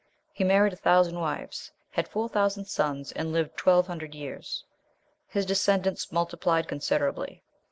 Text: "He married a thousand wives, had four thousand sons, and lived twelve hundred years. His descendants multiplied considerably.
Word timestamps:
"He 0.33 0.43
married 0.43 0.73
a 0.73 0.77
thousand 0.77 1.19
wives, 1.19 1.71
had 1.91 2.07
four 2.07 2.27
thousand 2.27 2.65
sons, 2.65 3.11
and 3.11 3.31
lived 3.31 3.55
twelve 3.55 3.85
hundred 3.85 4.15
years. 4.15 4.63
His 5.27 5.45
descendants 5.45 6.11
multiplied 6.11 6.67
considerably. 6.67 7.43